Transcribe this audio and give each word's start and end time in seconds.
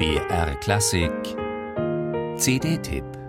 BR 0.00 0.54
Klassik. 0.62 1.36
CD-Tipp 2.38 3.19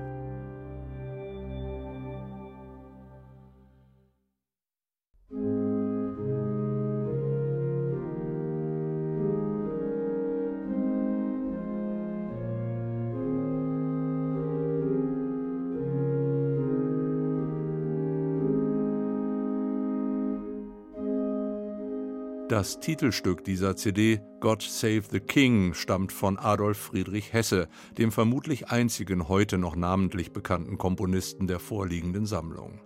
Das 22.52 22.81
Titelstück 22.81 23.45
dieser 23.45 23.77
CD, 23.77 24.20
God 24.41 24.61
Save 24.61 25.04
the 25.09 25.21
King, 25.21 25.73
stammt 25.73 26.11
von 26.11 26.38
Adolf 26.38 26.77
Friedrich 26.77 27.31
Hesse, 27.31 27.69
dem 27.97 28.11
vermutlich 28.11 28.68
einzigen 28.68 29.29
heute 29.29 29.57
noch 29.57 29.78
namentlich 29.78 30.33
bekannten 30.33 30.78
Komponisten 30.78 31.47
der 31.47 31.59
vorliegenden 31.61 32.25
Sammlung. 32.25 32.81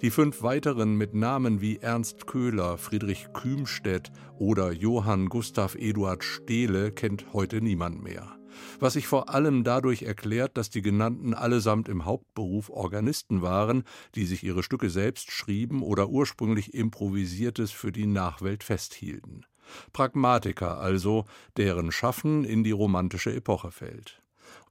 Die 0.00 0.08
fünf 0.08 0.42
weiteren 0.42 0.96
mit 0.96 1.12
Namen 1.12 1.60
wie 1.60 1.76
Ernst 1.76 2.26
Köhler, 2.26 2.78
Friedrich 2.78 3.26
Kühmstedt 3.34 4.10
oder 4.38 4.72
Johann 4.72 5.28
Gustav 5.28 5.74
Eduard 5.74 6.24
Stehle 6.24 6.90
kennt 6.90 7.34
heute 7.34 7.60
niemand 7.60 8.02
mehr 8.02 8.38
was 8.80 8.94
sich 8.94 9.06
vor 9.06 9.30
allem 9.30 9.64
dadurch 9.64 10.02
erklärt, 10.02 10.56
dass 10.56 10.70
die 10.70 10.82
genannten 10.82 11.34
allesamt 11.34 11.88
im 11.88 12.04
Hauptberuf 12.04 12.70
Organisten 12.70 13.42
waren, 13.42 13.84
die 14.14 14.26
sich 14.26 14.42
ihre 14.44 14.62
Stücke 14.62 14.90
selbst 14.90 15.30
schrieben 15.30 15.82
oder 15.82 16.08
ursprünglich 16.08 16.74
improvisiertes 16.74 17.70
für 17.70 17.92
die 17.92 18.06
Nachwelt 18.06 18.64
festhielten. 18.64 19.46
Pragmatiker 19.92 20.78
also, 20.78 21.24
deren 21.56 21.92
Schaffen 21.92 22.44
in 22.44 22.64
die 22.64 22.72
romantische 22.72 23.34
Epoche 23.34 23.70
fällt. 23.70 24.21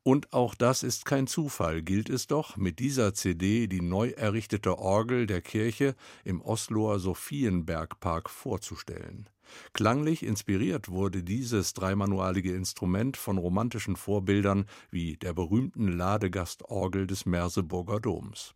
Und 0.03 0.33
auch 0.33 0.55
das 0.55 0.81
ist 0.83 1.05
kein 1.05 1.27
Zufall, 1.27 1.83
gilt 1.83 2.09
es 2.09 2.27
doch, 2.27 2.57
mit 2.57 2.79
dieser 2.79 3.13
CD 3.13 3.67
die 3.67 3.81
neu 3.81 4.09
errichtete 4.09 4.79
Orgel 4.79 5.27
der 5.27 5.41
Kirche 5.41 5.95
im 6.23 6.41
Osloer 6.41 6.99
Sophienbergpark 6.99 8.29
vorzustellen. 8.29 9.29
Klanglich 9.73 10.23
inspiriert 10.23 10.89
wurde 10.89 11.23
dieses 11.23 11.73
dreimanualige 11.73 12.55
Instrument 12.55 13.17
von 13.17 13.37
romantischen 13.37 13.95
Vorbildern 13.95 14.65
wie 14.89 15.17
der 15.17 15.33
berühmten 15.33 15.87
Ladegastorgel 15.87 17.05
des 17.05 17.25
Merseburger 17.25 17.99
Doms. 17.99 18.55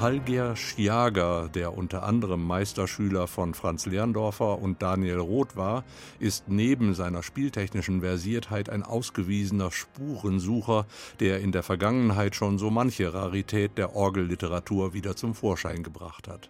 Halger 0.00 0.56
Schiager, 0.56 1.50
der 1.50 1.76
unter 1.76 2.04
anderem 2.04 2.46
Meisterschüler 2.46 3.26
von 3.26 3.52
Franz 3.52 3.84
Lerndorfer 3.84 4.58
und 4.58 4.80
Daniel 4.80 5.18
Roth 5.18 5.56
war, 5.56 5.84
ist 6.18 6.48
neben 6.48 6.94
seiner 6.94 7.22
spieltechnischen 7.22 8.00
Versiertheit 8.00 8.70
ein 8.70 8.82
ausgewiesener 8.82 9.70
Spurensucher, 9.70 10.86
der 11.20 11.40
in 11.40 11.52
der 11.52 11.62
Vergangenheit 11.62 12.34
schon 12.34 12.56
so 12.56 12.70
manche 12.70 13.12
Rarität 13.12 13.76
der 13.76 13.94
Orgelliteratur 13.94 14.94
wieder 14.94 15.16
zum 15.16 15.34
Vorschein 15.34 15.82
gebracht 15.82 16.28
hat. 16.28 16.48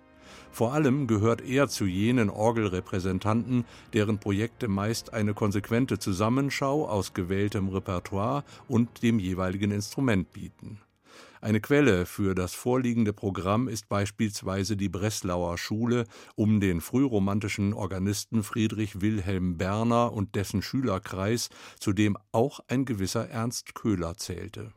Vor 0.53 0.73
allem 0.73 1.09
gehört 1.09 1.41
er 1.41 1.67
zu 1.67 1.87
jenen 1.87 2.31
Orgelrepräsentanten, 2.31 3.65
deren 3.95 4.21
Projekte 4.21 4.69
meist 4.69 5.13
eine 5.13 5.35
konsequente 5.35 5.99
Zusammenschau 5.99 6.89
aus 6.89 7.15
gewähltem 7.15 7.69
Repertoire 7.69 8.45
und 8.69 9.03
dem 9.03 9.19
jeweiligen 9.19 9.73
Instrument 9.73 10.33
bieten. 10.33 10.79
Eine 11.43 11.63
Quelle 11.63 12.05
für 12.05 12.35
das 12.35 12.53
vorliegende 12.53 13.15
Programm 13.15 13.67
ist 13.67 13.89
beispielsweise 13.89 14.77
die 14.77 14.91
Breslauer 14.91 15.57
Schule 15.57 16.05
um 16.35 16.61
den 16.61 16.83
frühromantischen 16.83 17.73
Organisten 17.73 18.43
Friedrich 18.43 19.01
Wilhelm 19.01 19.57
Berner 19.57 20.13
und 20.13 20.35
dessen 20.35 20.61
Schülerkreis, 20.61 21.49
zu 21.79 21.95
dem 21.95 22.19
auch 22.33 22.61
ein 22.69 22.85
gewisser 22.85 23.27
Ernst 23.31 23.75
Köhler 23.75 24.19
zählte. 24.19 24.75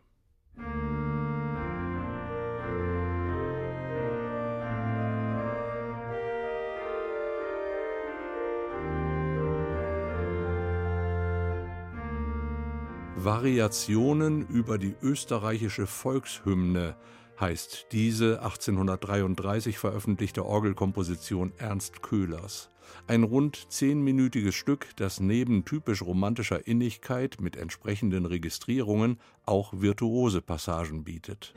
Variationen 13.23 14.45
über 14.47 14.77
die 14.77 14.95
österreichische 15.01 15.87
Volkshymne 15.87 16.97
heißt 17.39 17.87
diese 17.93 18.41
1833 18.41 19.77
veröffentlichte 19.77 20.45
Orgelkomposition 20.45 21.53
Ernst 21.57 22.01
Köhlers. 22.01 22.69
Ein 23.07 23.23
rund 23.23 23.71
zehnminütiges 23.71 24.55
Stück, 24.55 24.87
das 24.97 25.21
neben 25.21 25.63
typisch 25.63 26.01
romantischer 26.01 26.67
Innigkeit 26.67 27.37
mit 27.39 27.55
entsprechenden 27.55 28.25
Registrierungen 28.25 29.19
auch 29.45 29.71
virtuose 29.73 30.41
Passagen 30.41 31.05
bietet. 31.05 31.53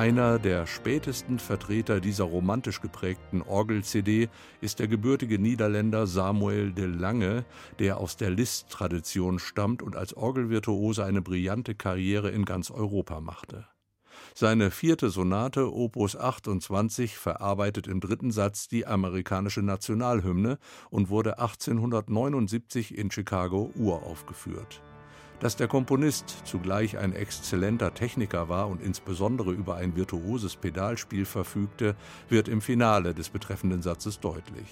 Einer 0.00 0.38
der 0.38 0.66
spätesten 0.66 1.38
Vertreter 1.38 2.00
dieser 2.00 2.24
romantisch 2.24 2.80
geprägten 2.80 3.42
Orgel-CD 3.42 4.30
ist 4.62 4.78
der 4.78 4.88
gebürtige 4.88 5.38
Niederländer 5.38 6.06
Samuel 6.06 6.72
de 6.72 6.86
Lange, 6.86 7.44
der 7.78 7.98
aus 7.98 8.16
der 8.16 8.30
Liszt-Tradition 8.30 9.38
stammt 9.38 9.82
und 9.82 9.96
als 9.96 10.16
Orgelvirtuose 10.16 11.04
eine 11.04 11.20
brillante 11.20 11.74
Karriere 11.74 12.30
in 12.30 12.46
ganz 12.46 12.70
Europa 12.70 13.20
machte. 13.20 13.66
Seine 14.34 14.70
vierte 14.70 15.10
Sonate 15.10 15.70
Opus 15.70 16.16
28 16.16 17.18
verarbeitet 17.18 17.86
im 17.86 18.00
dritten 18.00 18.30
Satz 18.30 18.68
die 18.68 18.86
amerikanische 18.86 19.60
Nationalhymne 19.60 20.56
und 20.88 21.10
wurde 21.10 21.38
1879 21.38 22.96
in 22.96 23.10
Chicago 23.10 23.70
uraufgeführt. 23.76 24.80
Dass 25.40 25.56
der 25.56 25.68
Komponist 25.68 26.42
zugleich 26.44 26.98
ein 26.98 27.14
exzellenter 27.14 27.94
Techniker 27.94 28.50
war 28.50 28.68
und 28.68 28.82
insbesondere 28.82 29.52
über 29.52 29.76
ein 29.76 29.96
virtuoses 29.96 30.54
Pedalspiel 30.54 31.24
verfügte, 31.24 31.96
wird 32.28 32.46
im 32.46 32.60
Finale 32.60 33.14
des 33.14 33.30
betreffenden 33.30 33.80
Satzes 33.80 34.20
deutlich. 34.20 34.68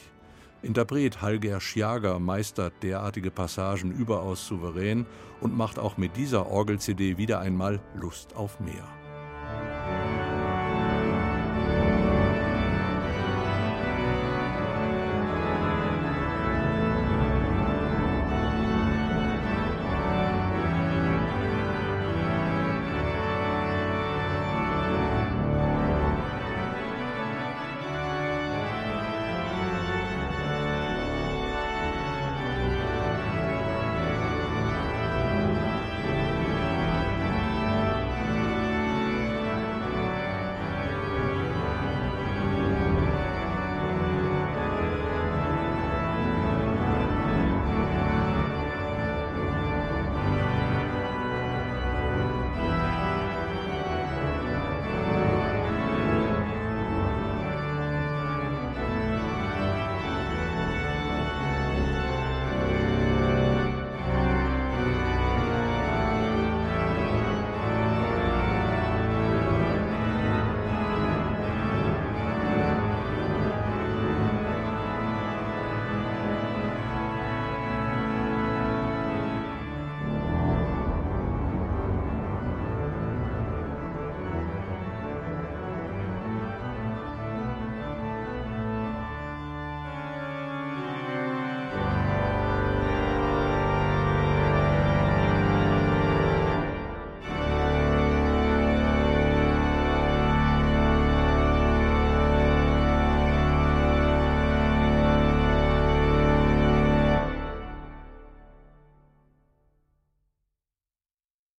Interpret 0.61 1.23
Halger 1.23 1.61
Schiager 1.61 2.19
meistert 2.19 2.75
derartige 2.83 3.31
Passagen 3.31 3.93
überaus 3.93 4.47
souverän 4.47 5.07
und 5.41 5.57
macht 5.57 5.79
auch 5.79 5.97
mit 5.97 6.17
dieser 6.17 6.51
Orgel-CD 6.51 7.17
wieder 7.17 7.41
einmal 7.41 7.81
Lust 7.95 8.37
auf 8.37 8.61
mehr. 8.61 8.85